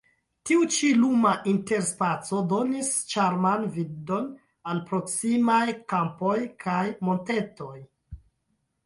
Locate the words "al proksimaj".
4.71-5.61